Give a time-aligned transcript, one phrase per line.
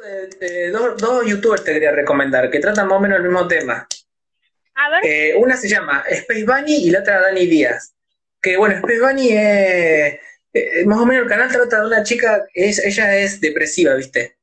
[0.00, 3.86] de, dos, dos, youtubers te quería recomendar que tratan más o menos el mismo tema.
[4.74, 5.00] A ver.
[5.04, 7.94] Eh, una se llama Space Bunny y la otra Dani Díaz.
[8.40, 10.18] Que bueno, Space Bunny es.
[10.52, 14.36] Eh, más o menos el canal trata de una chica, es, ella es depresiva, ¿viste?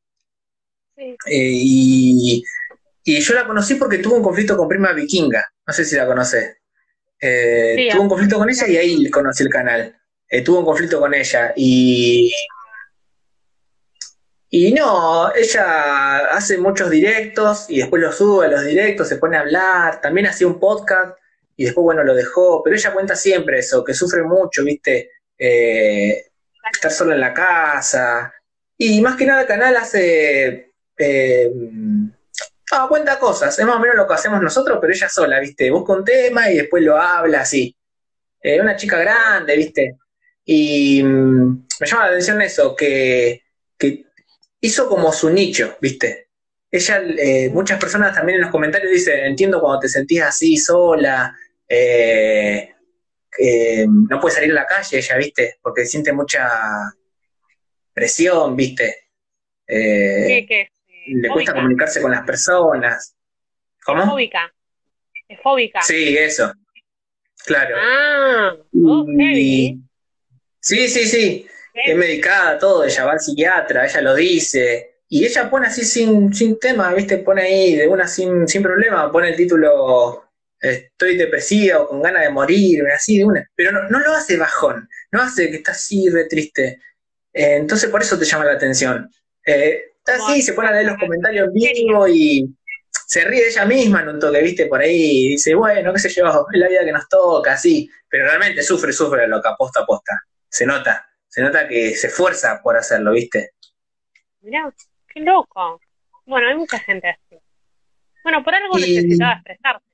[0.95, 1.17] Sí.
[1.25, 2.43] Eh, y,
[3.03, 5.51] y yo la conocí porque tuvo un conflicto con Prima Vikinga.
[5.65, 6.57] No sé si la conoces.
[7.19, 9.99] Eh, Sí, tuvo un conflicto con ella y ahí conocí el canal.
[10.45, 12.31] Tuvo un conflicto con ella y.
[14.49, 19.37] Y no, ella hace muchos directos y después los sube a los directos, se pone
[19.37, 19.99] a hablar.
[20.01, 21.17] También hacía un podcast
[21.55, 22.63] y después, bueno, lo dejó.
[22.63, 25.11] Pero ella cuenta siempre eso, que sufre mucho, ¿viste?
[25.37, 26.27] Eh,
[26.73, 28.33] estar sola en la casa.
[28.77, 30.71] Y más que nada el canal hace...
[30.97, 31.51] eh,
[32.71, 35.69] ah, cuenta cosas, es más o menos lo que hacemos nosotros, pero ella sola, ¿viste?
[35.71, 37.75] Busca un tema y después lo habla así.
[38.41, 39.97] Eh, una chica grande, ¿viste?
[40.45, 43.43] Y mm, me llama la atención eso, que,
[43.77, 44.05] que
[44.61, 46.29] hizo como su nicho, ¿viste?
[46.69, 51.35] Ella, eh, muchas personas también en los comentarios dicen, entiendo cuando te sentías así sola,
[51.67, 52.73] eh,
[53.39, 55.57] eh, no puede salir a la calle ella, ¿viste?
[55.61, 56.49] Porque siente mucha
[57.93, 59.05] presión, ¿viste?
[59.67, 60.69] Eh, ¿Qué, qué es?
[60.87, 63.15] Eh, le cuesta comunicarse con las personas.
[63.79, 64.05] Es ¿Cómo?
[64.05, 64.53] fóbica.
[65.27, 65.81] Es fóbica.
[65.81, 66.51] Sí, eso.
[67.45, 67.75] Claro.
[67.79, 69.81] Ah, Y- heavy.
[70.59, 71.47] Sí, sí, sí.
[71.85, 72.83] Es medicada, todo.
[72.83, 75.01] Ella va al psiquiatra, ella lo dice.
[75.09, 77.19] Y ella pone así sin, sin tema, ¿viste?
[77.19, 80.27] Pone ahí de una sin, sin problema, pone el título
[80.59, 83.47] Estoy depresiva o con ganas de morir, así de una.
[83.55, 86.81] Pero no, no lo hace bajón, no hace que está así re triste.
[87.33, 89.09] Eh, entonces por eso te llama la atención.
[89.45, 92.55] Eh, está así, se pone a leer los comentarios en vivo y
[93.05, 94.65] se ríe de ella misma en un toque, ¿viste?
[94.65, 97.89] Por ahí y dice, bueno, qué sé yo, es la vida que nos toca, así.
[98.09, 100.13] Pero realmente sufre, sufre lo que aposta, aposta.
[100.49, 103.51] Se nota, se nota que se esfuerza por hacerlo, ¿viste?
[104.41, 104.73] Mirá,
[105.07, 105.79] qué loco.
[106.25, 107.37] Bueno, hay mucha gente así.
[108.23, 109.85] Bueno, por algo Y- necesitaba expresarse.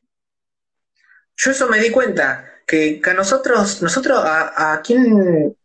[1.36, 5.55] Yo eso me di cuenta, que, que a nosotros, nosotros, a, a quién...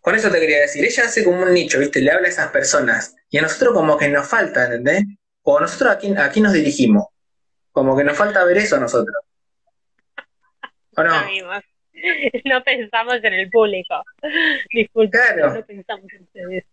[0.00, 2.00] Con eso te quería decir, ella hace como un nicho, ¿viste?
[2.00, 3.14] Le habla a esas personas.
[3.30, 5.04] Y a nosotros como que nos falta, ¿entendés?
[5.42, 7.06] O nosotros a quién, a quién nos dirigimos.
[7.70, 9.16] Como que nos falta ver eso a nosotros.
[10.96, 11.14] ¿O no?
[11.14, 11.62] amigos.
[12.44, 14.02] No pensamos en el público.
[14.72, 15.54] Disculpen, Claro.
[15.54, 16.64] no pensamos en ustedes.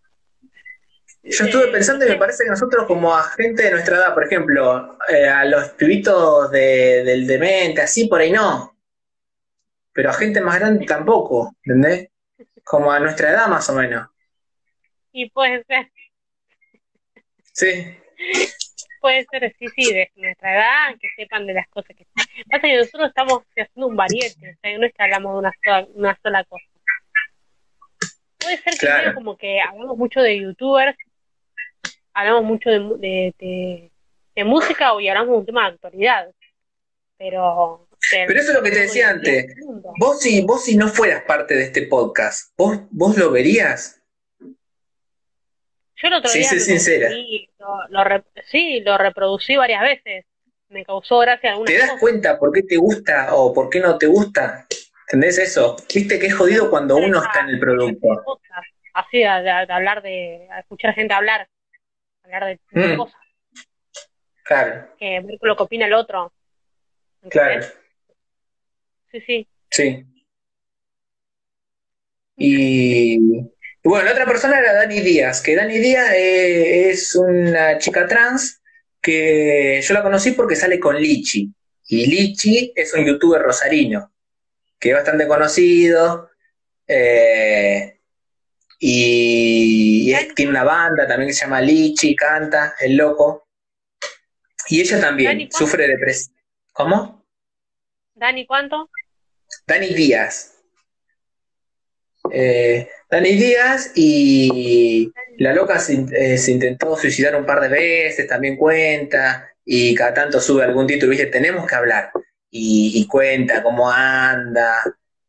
[1.23, 4.13] Yo estuve Eh, pensando y me parece que nosotros como a gente de nuestra edad,
[4.13, 8.75] por ejemplo, eh, a los pibitos de- del demente, así por ahí no.
[9.91, 12.09] Pero a gente más grande tampoco, ¿entendés?
[12.63, 14.07] Como a nuestra edad más o menos.
[15.11, 15.91] Y puede ser,
[17.53, 17.97] Sí,
[18.99, 22.05] puede ser, sí, sí, de nuestra edad, que sepan de las cosas que...
[22.49, 25.51] Pasa que nosotros estamos haciendo un variete, o sea, no es que hablamos de una
[25.63, 26.65] sola, una sola cosa.
[28.39, 29.13] Puede ser que Claro.
[29.13, 30.97] como que hablamos mucho de youtubers,
[32.13, 33.91] hablamos mucho de, de, de,
[34.35, 36.31] de música y hablamos de un tema de actualidad.
[37.17, 37.85] Pero...
[38.11, 39.53] Pero eso es lo que te decía antes.
[39.99, 43.98] vos si, vos si no fueras parte de este podcast, ¿vos, vos lo verías?
[46.01, 47.09] Yo el otro Sí, día sincera.
[47.09, 50.25] reproducí, lo- lo re- sí, lo reproducí varias veces.
[50.69, 51.99] Me causó gracia algunas ¿Te das cosas.
[52.01, 54.65] cuenta por qué te gusta o por qué no te gusta?
[55.07, 55.75] ¿Entendés eso?
[55.93, 58.07] Viste que es jodido cuando uno está en el producto.
[58.93, 61.49] Así, de, de- de hablar de, a escuchar gente hablar,
[62.23, 62.97] hablar de, de Mm.
[62.97, 63.19] cosas,
[64.43, 66.31] Claro, que ver lo que opina el otro.
[67.29, 67.65] claro.
[69.11, 69.47] Sí, sí.
[69.71, 70.05] sí.
[72.37, 73.51] Y, y
[73.89, 78.61] bueno, la otra persona era Dani Díaz, que Dani Díaz eh, es una chica trans
[79.01, 81.51] que yo la conocí porque sale con Lichi.
[81.87, 84.11] Y Lichi es un youtuber rosarino,
[84.77, 86.29] que es bastante conocido.
[86.85, 87.99] eh,
[88.77, 93.47] y, tiene una banda también que se llama Lichi, canta, el loco.
[94.67, 95.57] Y ella Dani, también ¿cuánto?
[95.57, 96.35] sufre de depresión.
[96.73, 97.25] ¿Cómo?
[98.13, 98.87] Dani, ¿cuánto?
[99.65, 100.58] Dani Díaz.
[102.31, 105.77] Eh, Dani Díaz y la loca
[106.11, 110.87] eh, se intentó suicidar un par de veces, también cuenta, y cada tanto sube algún
[110.87, 112.11] título y dice, tenemos que hablar.
[112.51, 114.83] Y, y cuenta cómo anda.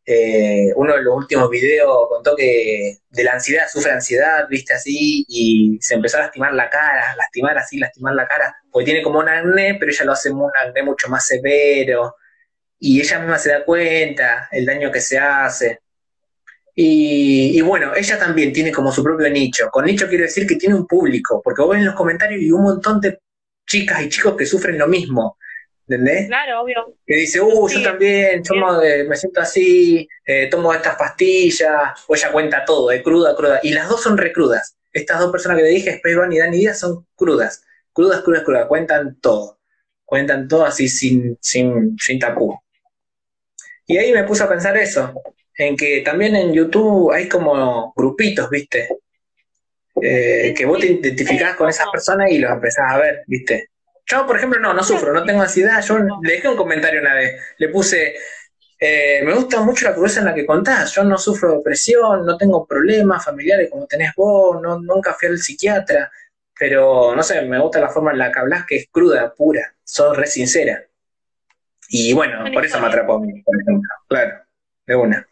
[0.04, 5.24] Eh, uno de los últimos videos contó que de la ansiedad, sufre ansiedad, viste así,
[5.28, 9.20] y se empezó a lastimar la cara, lastimar así, lastimar la cara, porque tiene como
[9.20, 12.16] un acné, pero ella lo hace un acné mucho más severo
[12.78, 15.80] y ella misma se da cuenta el daño que se hace.
[16.82, 19.68] Y, y bueno, ella también tiene como su propio nicho.
[19.70, 22.50] Con nicho quiero decir que tiene un público, porque vos ves en los comentarios y
[22.50, 23.20] un montón de
[23.66, 25.36] chicas y chicos que sufren lo mismo.
[25.86, 26.28] ¿Entendés?
[26.28, 26.96] Claro, obvio.
[27.06, 28.54] Que dice, uh, yo también, yo
[29.06, 33.60] me siento así, eh, tomo estas pastillas, o ella cuenta todo, de cruda, cruda.
[33.62, 34.74] Y las dos son recrudas.
[34.90, 37.62] Estas dos personas que te dije, Space Van y Dani Díaz, son crudas.
[37.92, 38.64] Crudas, crudas, crudas.
[38.68, 39.58] Cuentan todo.
[40.06, 42.58] Cuentan todo así sin, sin, sin tapú.
[43.86, 45.12] Y ahí me puse a pensar eso,
[45.60, 48.88] en que también en YouTube hay como grupitos, ¿viste?
[50.00, 53.68] Eh, que vos te identificás con esas personas y los empezás a ver, ¿viste?
[54.06, 55.82] Yo, por ejemplo, no, no sufro, no tengo ansiedad.
[55.82, 58.14] Yo le dejé un comentario una vez, le puse,
[58.78, 62.38] eh, me gusta mucho la crudeza en la que contás, yo no sufro depresión, no
[62.38, 66.10] tengo problemas familiares como tenés vos, no, nunca fui al psiquiatra,
[66.58, 69.74] pero no sé, me gusta la forma en la que hablas, que es cruda, pura,
[69.84, 70.82] sos re sincera.
[71.90, 74.40] Y bueno, por eso me atrapó a mí, por ejemplo, claro,
[74.86, 75.26] de una.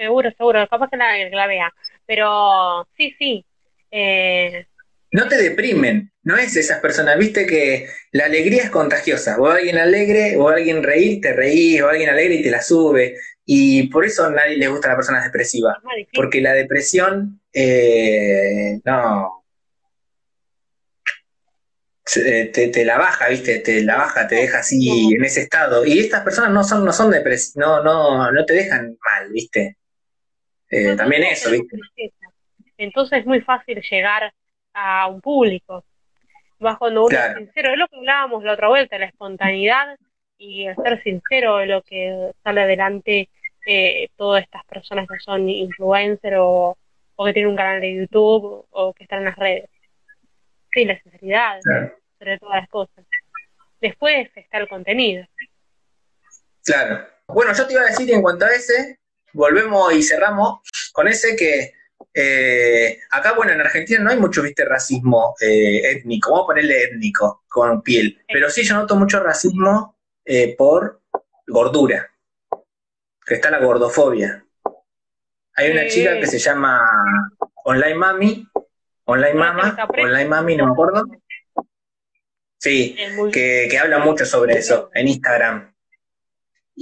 [0.00, 1.70] Seguro, seguro, capaz que la, que la vea,
[2.06, 3.44] pero sí, sí,
[3.90, 4.64] eh,
[5.10, 9.76] no te deprimen, no es esas personas, viste que la alegría es contagiosa, o alguien
[9.76, 14.06] alegre, o alguien reír, te reís, o alguien alegre y te la sube, y por
[14.06, 15.76] eso a nadie le gusta a las personas depresivas,
[16.14, 19.44] porque la depresión, eh, no,
[22.24, 25.98] eh, te, la baja, viste, te la baja, te deja así en ese estado, y
[25.98, 29.76] estas personas no son, no son depresivas, no, no, no te dejan mal, viste,
[30.70, 31.78] eh, también eso, viste.
[32.78, 34.32] Entonces es muy fácil llegar
[34.72, 35.84] a un público.
[36.58, 39.98] Más cuando uno es sincero, es lo que hablábamos la otra vuelta, la espontaneidad
[40.38, 43.28] y el ser sincero de lo que sale adelante
[43.66, 46.76] eh, todas estas personas que son influencers o,
[47.24, 49.68] que tienen un canal de YouTube o que están en las redes.
[50.72, 51.60] Sí, la sinceridad,
[52.18, 53.04] sobre todas las cosas.
[53.80, 55.26] Después está el contenido.
[56.64, 57.06] Claro.
[57.26, 58.99] Bueno, yo te iba a decir en cuanto a ese,
[59.32, 60.60] volvemos y cerramos
[60.92, 61.74] con ese que
[62.12, 66.84] eh, acá, bueno, en Argentina no hay mucho, viste, racismo eh, étnico, vamos a ponerle
[66.84, 71.02] étnico con piel, pero sí yo noto mucho racismo eh, por
[71.46, 72.10] gordura,
[73.24, 74.44] que está la gordofobia.
[75.54, 76.80] Hay una chica que se llama
[77.64, 78.48] Online Mami,
[79.04, 81.06] Online Mama, Online Mami, no me acuerdo.
[82.58, 82.96] Sí,
[83.32, 85.69] que, que habla mucho sobre eso en Instagram.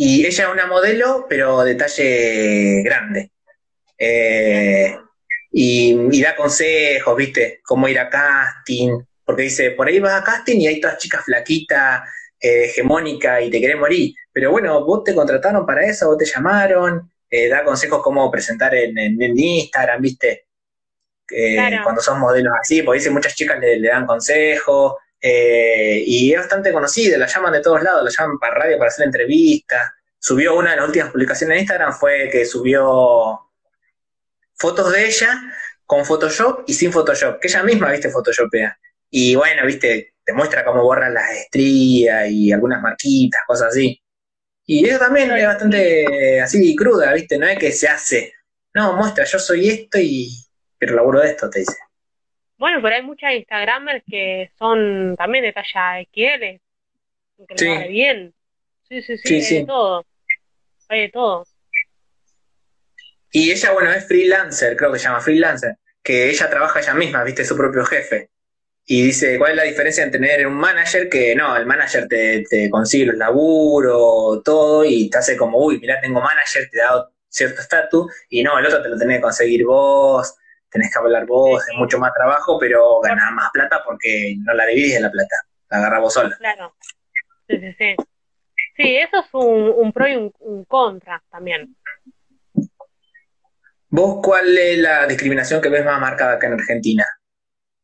[0.01, 3.33] Y ella es una modelo, pero de talle grande.
[3.99, 4.97] Eh,
[5.51, 7.59] y, da consejos, ¿viste?
[7.65, 11.25] Cómo ir a casting, porque dice, por ahí vas a casting y hay todas chicas
[11.25, 12.03] flaquitas,
[12.41, 14.15] eh, hegemónicas y te querés morir.
[14.33, 18.77] Pero bueno, vos te contrataron para eso, vos te llamaron, eh, da consejos cómo presentar
[18.77, 20.47] en, Instagram, ¿viste?
[21.83, 24.95] Cuando son modelos así, porque dice muchas chicas le, dan consejos.
[25.21, 28.89] Eh, y es bastante conocida, la llaman de todos lados, la llaman para radio para
[28.89, 29.91] hacer entrevistas.
[30.19, 33.41] Subió una de las últimas publicaciones en Instagram, fue que subió
[34.55, 35.41] fotos de ella
[35.87, 38.79] con Photoshop y sin Photoshop, que ella misma, viste, Photoshopea.
[39.11, 44.01] Y bueno, viste, te muestra cómo borran las estrías y algunas marquitas, cosas así.
[44.67, 48.35] Y eso también es bastante así cruda, viste, no es que se hace.
[48.75, 50.31] No, muestra, yo soy esto y...
[50.79, 51.77] pero laburo de esto, te dice.
[52.59, 56.61] Bueno, pero hay muchas Instagramers que son también de talla XL,
[57.47, 57.89] que sí.
[57.89, 58.35] bien.
[58.89, 60.05] Sí, sí, sí, hay de todo.
[60.89, 61.47] Hay de todo.
[63.31, 67.23] Y ella, bueno, es freelancer, creo que se llama freelancer, que ella trabaja ella misma,
[67.23, 68.31] viste, su propio jefe.
[68.87, 72.71] Y dice, ¿cuál es la diferencia entre tener un manager que no, el manager te,
[72.71, 77.61] consigue los laburos, todo, y te hace como, uy, mira, tengo manager, te da cierto
[77.61, 80.35] estatus, y no, el otro te lo tenés que conseguir vos,
[80.71, 84.67] tenés que hablar vos, es mucho más trabajo, pero ganás más plata porque no la
[84.67, 85.37] divides la plata,
[85.71, 86.37] la agarras vos sola.
[86.39, 86.75] Claro,
[87.49, 87.97] sí, sí, sí.
[88.77, 91.75] Sí, eso es un, pro y un contra también.
[93.91, 97.07] ¿Vos cuál es la discriminación que ves más marcada acá en Argentina?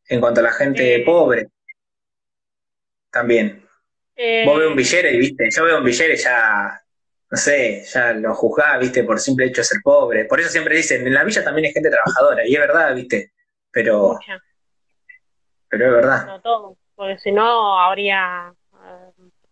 [0.07, 1.03] En cuanto a la gente eh.
[1.03, 1.49] pobre.
[3.09, 3.67] También.
[4.45, 6.81] Vos ves un villere y viste, yo veo un villere ya,
[7.29, 10.25] no sé, ya lo juzgás, viste, por simple hecho de ser pobre.
[10.25, 13.31] Por eso siempre dicen, en la villa también hay gente trabajadora, y es verdad, viste,
[13.71, 14.19] pero...
[15.67, 16.25] Pero es verdad.
[16.27, 18.53] No todo, porque si no habría...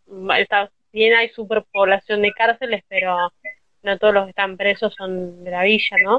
[0.05, 3.17] Uh, está, bien hay superpoblación de cárceles, pero
[3.81, 6.17] no todos los que están presos son de la villa, ¿no?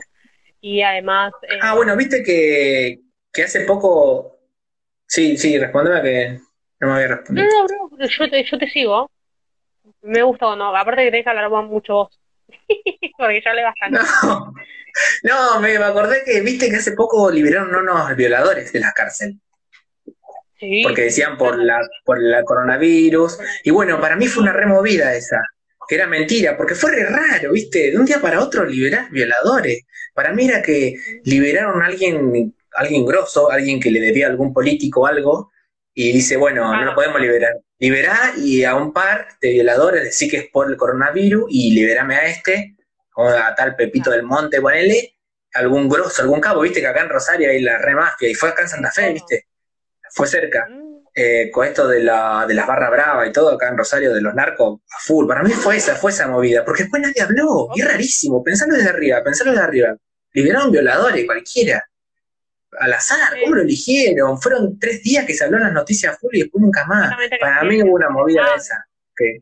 [0.64, 1.34] y además...
[1.42, 4.38] Eh, ah, bueno, viste que, que hace poco...
[5.06, 6.40] Sí, sí, respóndeme que
[6.80, 7.46] no me había respondido.
[7.46, 9.10] No, no, no yo, te, yo te sigo.
[10.04, 12.20] Me gusta o no, aparte que tenés que hablar mucho vos.
[13.18, 13.98] Porque ya le bastante.
[15.22, 19.40] No, no me, acordé que viste que hace poco liberaron unos violadores de la cárcel.
[20.60, 20.82] Sí.
[20.84, 23.38] Porque decían por la, por la coronavirus.
[23.64, 25.42] Y bueno, para mí fue una removida esa
[25.88, 27.90] que era mentira, porque fue re raro, ¿viste?
[27.90, 29.82] De un día para otro liberar violadores.
[30.14, 30.94] Para mí era que
[31.24, 35.50] liberaron a alguien, alguien grosso, alguien que le debía a algún político algo,
[35.94, 37.52] y dice, bueno, no lo podemos liberar.
[37.78, 42.16] Liberá y a un par de violadores, decir que es por el coronavirus y liberame
[42.16, 42.76] a este,
[43.14, 45.18] o a tal Pepito del Monte, ponele,
[45.54, 48.62] algún grosso, algún cabo, viste que acá en Rosario hay la remafia y fue acá
[48.62, 49.46] en Santa Fe, viste,
[50.10, 50.66] fue cerca.
[50.68, 50.84] Mm.
[51.16, 54.20] Eh, con esto de, la, de las barras bravas y todo acá en Rosario, de
[54.20, 55.28] los narcos, a full.
[55.28, 58.74] Para mí fue esa, fue esa movida, porque después nadie habló, y es rarísimo, pensalo
[58.74, 59.96] desde arriba, pensalo desde arriba.
[60.32, 61.88] Liberaron violadores, cualquiera
[62.78, 64.38] al azar, ¿cómo lo eligieron?
[64.40, 67.14] Fueron tres días que se habló en las noticias full y después nunca más.
[67.40, 69.38] Para mí hubo una movida de esa, que,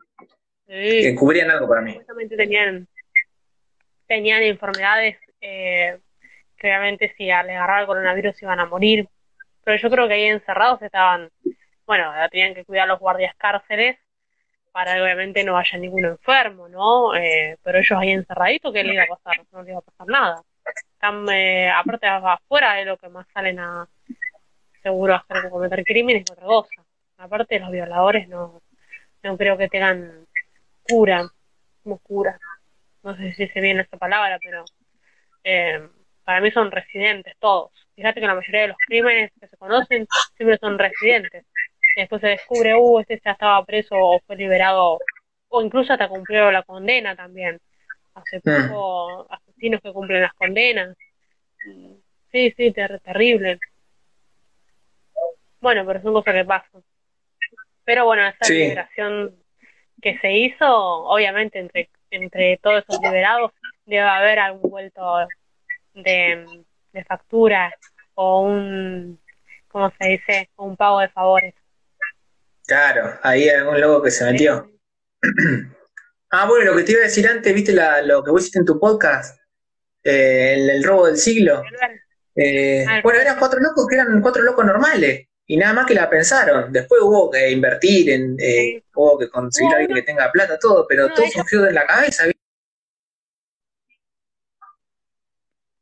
[0.66, 1.98] que, cubrían algo para mí.
[2.36, 2.88] tenían,
[4.06, 5.98] tenían enfermedades eh,
[6.56, 9.08] que obviamente si al agarrar el coronavirus iban a morir,
[9.64, 11.30] pero yo creo que ahí encerrados estaban,
[11.86, 13.98] bueno, tenían que cuidar los guardias cárceles
[14.72, 17.14] para que obviamente no haya ningún enfermo, ¿no?
[17.14, 19.44] Eh, pero ellos ahí encerraditos, ¿qué les iba a pasar?
[19.52, 20.42] No les iba a pasar nada
[21.02, 23.88] están eh, aparte afuera de lo que más salen a
[24.84, 26.84] seguro a hacer cometer crímenes otra cosa.
[27.18, 28.62] Aparte los violadores no,
[29.24, 30.26] no creo que tengan
[30.88, 31.28] cura,
[31.82, 32.38] como cura.
[33.02, 34.64] No sé si se viene esa palabra, pero
[35.42, 35.88] eh,
[36.22, 37.72] para mí son residentes todos.
[37.96, 40.06] Fíjate que la mayoría de los crímenes que se conocen
[40.36, 41.44] siempre son residentes.
[41.96, 45.00] después se descubre, uh, este ya estaba preso o fue liberado,
[45.48, 47.60] o incluso hasta cumplió la condena también.
[48.14, 48.68] Hace hmm.
[48.68, 49.28] poco,
[49.58, 50.96] que cumplen las condenas.
[52.30, 53.58] Sí, sí, terrible.
[55.60, 56.82] Bueno, pero son cosas que pasan.
[57.84, 59.36] Pero bueno, esa liberación
[60.00, 63.52] que se hizo, obviamente entre, entre todos esos liberados
[63.86, 65.26] debe haber algún vuelto
[65.94, 67.72] de, de factura
[68.14, 69.20] o un,
[69.68, 70.50] ¿cómo se dice?
[70.56, 71.54] Un pago de favores.
[72.66, 74.70] Claro, ahí algún loco que se metió.
[76.32, 78.58] Ah, bueno, lo que te iba a decir antes, viste la, lo que vos hiciste
[78.58, 79.38] en tu podcast,
[80.02, 81.62] eh, el, robo del siglo.
[82.34, 86.08] Eh, bueno, eran cuatro locos que eran cuatro locos normales y nada más que la
[86.08, 86.72] pensaron.
[86.72, 90.86] Después hubo que invertir, en, eh, hubo que conseguir a alguien que tenga plata, todo,
[90.88, 92.24] pero todo surgió de la cabeza.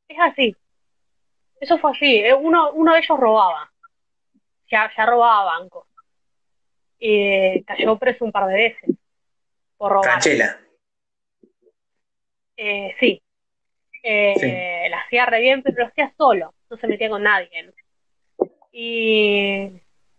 [0.08, 0.56] Es así.
[1.60, 2.24] Eso fue así.
[2.40, 3.70] Uno, uno de ellos robaba.
[4.70, 5.86] Ya, ya robaba bancos.
[6.98, 8.89] Y cayó preso un par de veces
[9.80, 10.10] por robar.
[10.10, 10.60] Canchela.
[12.54, 13.22] Eh, sí,
[14.02, 17.72] eh, La hacía re bien, pero lo hacía solo, no se metía con nadie.
[18.72, 19.70] Y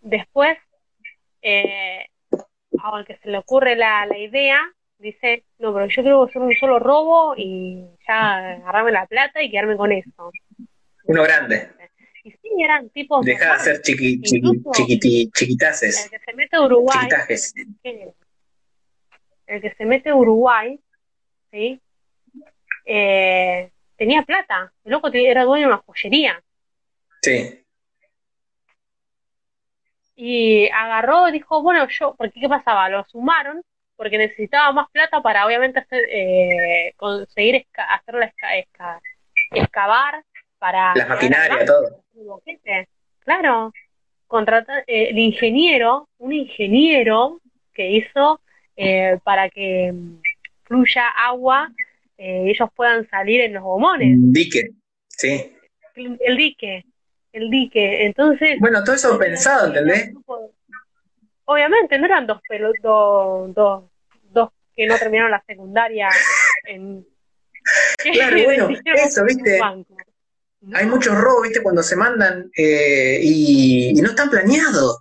[0.01, 0.57] después,
[1.43, 2.07] eh,
[2.81, 4.59] al que se le ocurre la, la idea,
[4.97, 9.43] dice, no, pero yo creo que hacer un solo robo y ya agarrarme la plata
[9.43, 10.31] y quedarme con eso.
[11.03, 11.69] Uno grande.
[12.23, 13.23] Y sí, eran tipos...
[13.23, 16.05] Deja de hacer chiqui, chiqui, chiquitaces.
[16.05, 17.07] El que se mete a Uruguay...
[19.51, 20.79] El que se mete a Uruguay,
[21.51, 21.81] ¿sí?
[22.85, 24.71] eh, tenía plata.
[24.85, 26.41] El loco era dueño de una joyería.
[27.21, 27.61] Sí.
[30.15, 32.87] Y agarró dijo, bueno, yo, porque ¿qué pasaba?
[32.87, 33.61] Lo sumaron
[33.97, 38.33] porque necesitaba más plata para obviamente hacer, eh, conseguir hacer la
[39.51, 40.23] excavar
[40.59, 40.93] para...
[40.95, 42.03] La maquinaria, todo.
[43.19, 43.73] Claro.
[44.27, 47.41] Contratar, eh, el ingeniero, un ingeniero
[47.73, 48.39] que hizo
[48.83, 49.93] eh, para que
[50.63, 51.71] fluya agua
[52.23, 54.15] eh, ellos puedan salir en los gomones.
[54.15, 54.69] Dique,
[55.07, 55.55] sí.
[55.95, 56.85] El, dique,
[57.33, 58.05] el dique.
[58.05, 58.59] Entonces.
[58.59, 60.13] Bueno, todo eso pensado, ¿entendés?
[61.45, 63.83] Obviamente, no eran dos, pelos, dos, dos,
[64.29, 66.09] dos que no terminaron la secundaria
[66.65, 67.05] en.
[67.97, 69.59] Claro, bueno, eso, ¿viste?
[70.73, 71.61] Hay muchos robos, ¿viste?
[71.61, 74.99] Cuando se mandan eh, y, y no están planeados.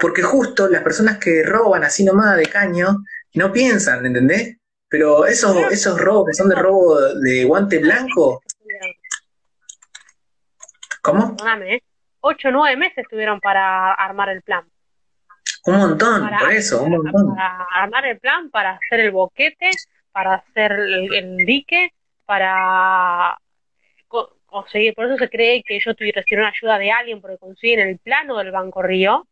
[0.00, 3.04] Porque justo las personas que roban así nomás de caño
[3.34, 4.56] no piensan, ¿entendés?
[4.88, 8.40] Pero esos, esos robos que son de robo de guante blanco.
[11.02, 11.36] ¿Cómo?
[11.36, 11.82] Perdóname, ¿eh?
[12.20, 14.64] Ocho o nueve meses tuvieron para armar el plan.
[15.66, 17.34] Un montón, por eso, un montón.
[17.34, 19.70] Para armar el plan, para hacer el boquete,
[20.12, 21.92] para hacer el, dique,
[22.24, 23.38] para
[24.46, 24.94] conseguir.
[24.94, 28.50] Por eso se cree que ellos recibieron ayuda de alguien porque consiguen el plano del
[28.50, 29.28] Banco Río.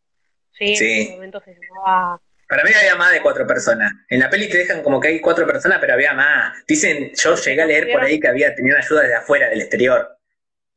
[0.51, 0.85] Sí, sí.
[0.85, 3.91] en ese momento se llamaba para mí había más de cuatro personas.
[4.09, 6.65] En la peli te dejan como que hay cuatro personas, pero había más.
[6.65, 10.17] Dicen, yo llegué a leer por ahí que había tenido ayuda desde afuera, del exterior.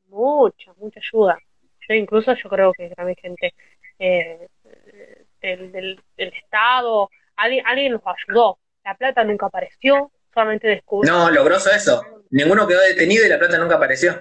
[0.08, 1.38] Mucha, mucha ayuda.
[1.88, 3.54] Yo incluso yo creo que también gente
[3.98, 4.48] eh,
[5.40, 8.58] del, Estado, alguien, alguien los ayudó.
[8.84, 11.12] La plata nunca apareció, solamente descubrió.
[11.12, 12.04] No, logroso eso.
[12.30, 14.20] Ninguno quedó detenido y la plata nunca apareció.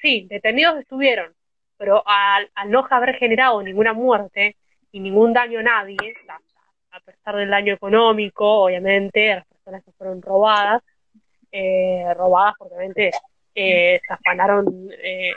[0.00, 1.34] Sí, detenidos estuvieron,
[1.78, 4.56] pero al, al no haber generado ninguna muerte,
[4.92, 5.96] y ningún daño a nadie,
[6.90, 10.82] a, pesar del daño económico, obviamente, a las personas que fueron robadas,
[11.52, 13.10] eh, robadas porque obviamente
[13.54, 15.32] eh, se afanaron eh,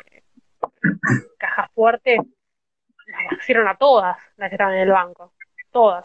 [1.38, 2.20] cajas fuertes,
[3.08, 5.34] las hicieron a todas las que estaban en el banco,
[5.72, 6.04] todas.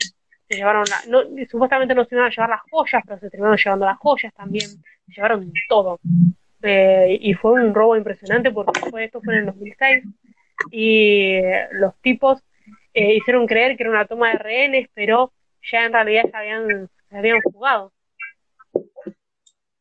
[0.49, 3.57] Se llevaron, la, no, supuestamente no se iban a llevar las joyas, pero se terminaron
[3.57, 6.01] llevando las joyas también, se llevaron todo.
[6.63, 10.05] Eh, y fue un robo impresionante porque fue, esto fue en el 2006
[10.71, 11.41] y
[11.73, 12.43] los tipos
[12.95, 15.33] eh, hicieron creer que era una toma de rehenes, pero
[15.71, 17.93] ya en realidad se habían, se habían jugado.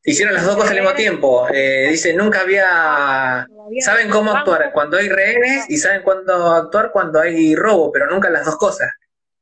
[0.05, 1.47] Hicieron las dos cosas al mismo tiempo.
[1.53, 3.47] Eh, dice, nunca había...
[3.79, 8.29] Saben cómo actuar cuando hay rehenes y saben cuándo actuar cuando hay robo, pero nunca
[8.29, 8.91] las dos cosas.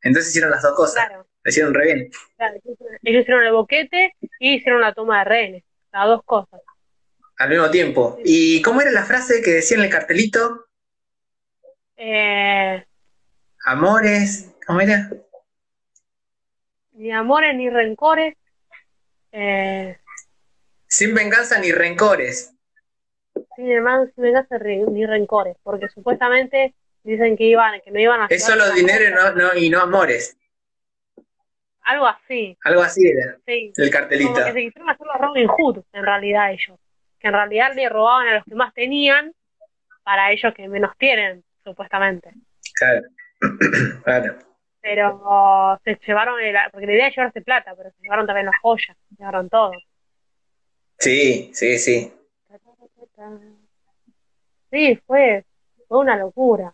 [0.01, 1.07] Entonces hicieron las dos cosas.
[1.07, 1.25] Claro.
[1.45, 2.09] hicieron re bien.
[3.03, 5.63] ellos hicieron el boquete y hicieron la toma de rehenes.
[5.91, 6.61] Las dos cosas.
[7.37, 8.19] Al mismo tiempo.
[8.23, 10.67] ¿Y cómo era la frase que decía en el cartelito?
[11.97, 12.85] Eh...
[13.63, 15.09] Amores, ¿cómo era?
[16.93, 18.35] Ni amores ni rencores.
[19.31, 19.97] Eh...
[20.87, 22.53] Sin venganza ni rencores.
[23.55, 28.43] Sin, sin venganza ni rencores, porque supuestamente dicen que iban, que no iban a Es
[28.43, 29.05] solo dinero
[29.55, 30.37] y no, amores.
[31.83, 32.57] Algo así.
[32.63, 33.37] Algo así era.
[33.45, 33.73] Sí.
[33.75, 34.33] El cartelito.
[34.33, 36.79] Como que se quisieron hacer los Robin Hood, en realidad ellos.
[37.19, 39.33] Que en realidad le robaban a los que más tenían
[40.03, 42.33] para ellos que menos tienen, supuestamente.
[42.75, 43.01] Claro.
[44.03, 44.35] claro.
[44.81, 48.55] Pero se llevaron, el, porque la idea es llevarse plata, pero se llevaron también las
[48.61, 49.71] joyas, se llevaron todo.
[50.97, 52.13] Sí, sí, sí.
[54.71, 55.45] Sí, fue,
[55.87, 56.73] fue una locura.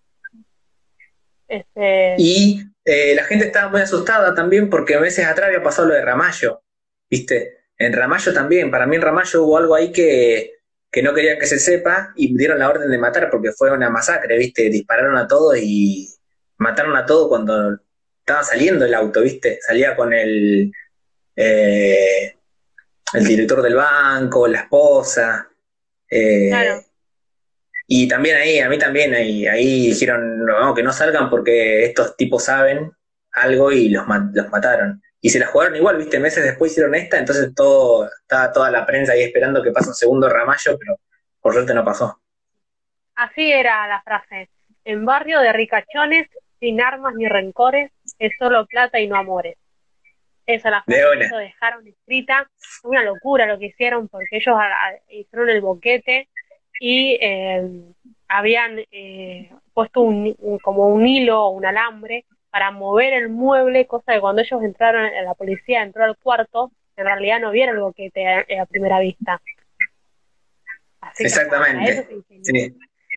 [1.47, 2.15] Este...
[2.17, 6.05] Y eh, la gente estaba muy asustada también porque meses atrás había pasado lo de
[6.05, 6.61] Ramallo,
[7.09, 7.57] ¿viste?
[7.77, 10.53] En Ramallo también, para mí en Ramallo hubo algo ahí que,
[10.91, 13.89] que no querían que se sepa y dieron la orden de matar porque fue una
[13.89, 14.69] masacre, ¿viste?
[14.69, 16.16] Dispararon a todos y
[16.57, 17.79] mataron a todos cuando
[18.19, 19.59] estaba saliendo el auto, ¿viste?
[19.61, 20.71] Salía con el...
[21.35, 22.33] Eh,
[23.13, 25.49] el director del banco, la esposa.
[26.09, 26.83] Eh, claro.
[27.87, 32.17] Y también ahí, a mí también, ahí, ahí dijeron no, que no salgan porque estos
[32.17, 32.91] tipos saben
[33.31, 35.01] algo y los, los mataron.
[35.21, 38.85] Y se la jugaron igual, viste, meses después hicieron esta, entonces todo, estaba toda la
[38.85, 40.99] prensa ahí esperando que pase un segundo ramallo, pero
[41.39, 42.21] por suerte no pasó.
[43.15, 44.49] Así era la frase.
[44.83, 46.27] En barrio de ricachones,
[46.59, 49.57] sin armas ni rencores, es solo plata y no amores.
[50.45, 52.49] Esa la frase lo dejaron escrita.
[52.83, 54.55] una locura lo que hicieron porque ellos
[55.09, 56.29] hicieron el boquete
[56.79, 57.69] y eh,
[58.29, 64.13] habían eh, puesto un, como un hilo o un alambre para mover el mueble, cosa
[64.13, 68.25] que cuando ellos entraron, la policía entró al cuarto, en realidad no vieron el boquete
[68.27, 69.41] a, primera vista.
[71.19, 72.07] Exactamente.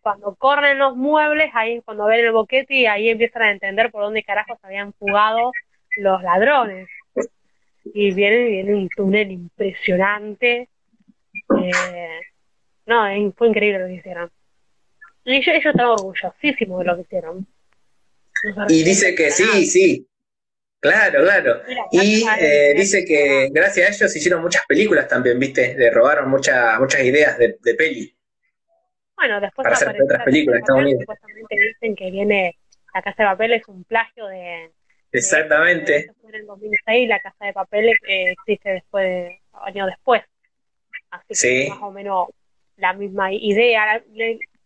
[0.00, 3.90] Cuando corren los muebles, ahí es cuando ven el boquete y ahí empiezan a entender
[3.90, 5.52] por dónde carajos habían fugado
[5.96, 6.88] los ladrones
[7.84, 10.68] y viene, viene un túnel impresionante.
[11.62, 12.20] Eh,
[12.86, 14.30] no, fue increíble lo que hicieron.
[15.24, 17.46] Y ellos, ellos están orgullosísimos de lo que hicieron.
[18.68, 20.06] y dice que sí, sí.
[20.80, 21.60] Claro, claro.
[21.92, 25.74] y eh, dice que gracias a ellos hicieron muchas películas también, ¿viste?
[25.76, 28.16] Le robaron muchas muchas ideas de, de peli.
[29.20, 31.00] Bueno, después para hacer otras películas, Estados Unidos.
[31.02, 32.56] Supuestamente dicen que viene
[32.94, 34.70] La Casa de Papel es un plagio de,
[35.12, 36.10] Exactamente.
[36.22, 40.22] en el 2006 la Casa de Papel eh, existe después de, años después.
[41.10, 42.28] Así que más o menos
[42.76, 44.02] la misma idea.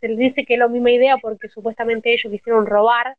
[0.00, 3.16] Se les dice que es la misma idea porque supuestamente ellos quisieron robar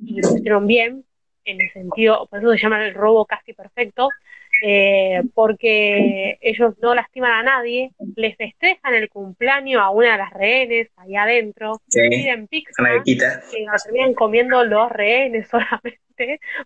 [0.00, 1.04] y lo hicieron bien,
[1.44, 4.08] en el sentido, por eso se llama el robo casi perfecto,
[4.62, 10.32] eh, porque ellos no lastiman a nadie, les festejan el cumpleaños a una de las
[10.32, 15.98] rehenes ahí adentro, piden pizza, y terminan comiendo los rehenes solamente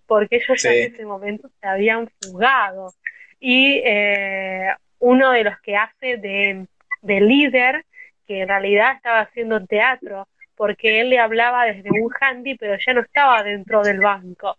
[0.07, 2.93] porque ellos ya en ese momento se habían fugado.
[3.41, 6.67] Y eh, uno de los que hace de,
[7.03, 7.85] líder,
[8.27, 12.95] que en realidad estaba haciendo teatro, porque él le hablaba desde un handy, pero ya
[12.95, 14.57] no estaba dentro del banco.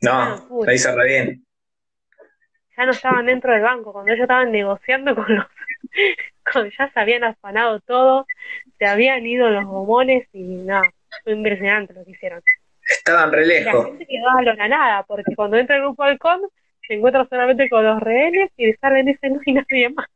[0.00, 1.47] No, lo hizo re bien.
[2.78, 5.46] Ya no estaban dentro del banco, cuando ellos estaban negociando con los...
[6.52, 8.26] cuando ya se habían afanado todo,
[8.78, 10.88] se habían ido los gomones y nada,
[11.24, 12.40] fue impresionante lo que hicieron.
[12.88, 13.74] Estaban re lejos.
[13.74, 16.42] La gente quedó a la nada, porque cuando entra el grupo halcón,
[16.86, 20.06] se encuentra solamente con los rehenes y salen dice no hay nadie más.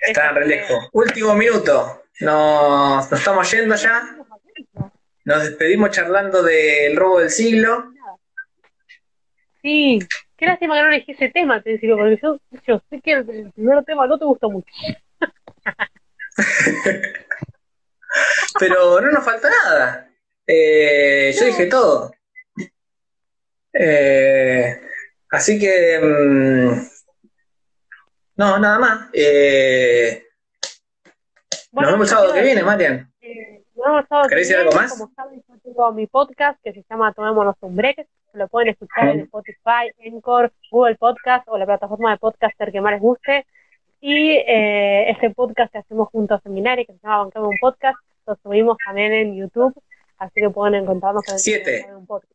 [0.00, 0.88] Estaban re lejos.
[0.92, 2.02] Último minuto.
[2.20, 4.02] Nos, nos estamos yendo ya.
[5.24, 7.92] Nos despedimos charlando del robo del siglo.
[9.62, 9.98] Sí,
[10.36, 13.30] qué lástima que no elegí ese tema, te digo, porque yo, yo sé que el,
[13.30, 14.72] el primer tema no te gustó mucho.
[18.58, 20.10] Pero no nos falta nada.
[20.46, 22.12] Eh, yo dije todo.
[23.72, 24.80] Eh,
[25.30, 26.00] así que...
[26.02, 26.88] Mm,
[28.36, 29.10] no, nada más.
[29.12, 30.26] Eh,
[31.72, 33.12] nos vemos el sábado que viene, Marian.
[33.20, 33.62] Eh,
[34.28, 34.94] ¿Querés decir algo más?
[35.62, 40.50] tengo mi podcast que se llama Tomémonos un Break, lo pueden escuchar en Spotify, Encore,
[40.70, 43.46] Google Podcast o la plataforma de podcaster que más les guste.
[44.00, 47.98] Y eh, este podcast que hacemos junto a Seminari, que se llama Bancame un Podcast,
[48.26, 49.74] lo subimos también en YouTube,
[50.18, 51.86] así que pueden encontrarnos en Siete.
[51.94, 52.32] un podcast.